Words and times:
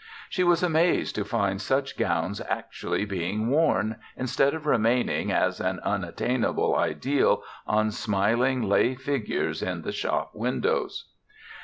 She 0.31 0.43
was 0.43 0.63
amazed 0.63 1.13
to 1.13 1.23
find 1.23 1.61
such 1.61 1.95
gowns 1.95 2.41
actually 2.49 3.05
being 3.05 3.49
worn 3.49 3.97
instead 4.17 4.55
of 4.55 4.65
remaining 4.65 5.31
as 5.31 5.59
an 5.59 5.79
unattainable 5.81 6.75
ideal 6.75 7.43
on 7.67 7.91
smiling 7.91 8.63
lay 8.63 8.95
figures 8.95 9.61
in 9.61 9.83
the 9.83 9.91
shop 9.91 10.31
windows. 10.33 11.07